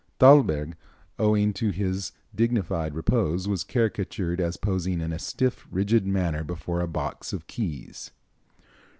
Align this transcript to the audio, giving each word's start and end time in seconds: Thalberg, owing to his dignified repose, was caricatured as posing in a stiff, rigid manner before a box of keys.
Thalberg, 0.19 0.75
owing 1.19 1.53
to 1.53 1.69
his 1.69 2.11
dignified 2.33 2.95
repose, 2.95 3.47
was 3.47 3.63
caricatured 3.63 4.41
as 4.41 4.57
posing 4.57 4.99
in 4.99 5.13
a 5.13 5.19
stiff, 5.19 5.67
rigid 5.69 6.07
manner 6.07 6.43
before 6.43 6.81
a 6.81 6.87
box 6.87 7.33
of 7.33 7.45
keys. 7.45 8.09